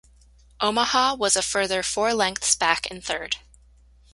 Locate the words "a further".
1.35-1.83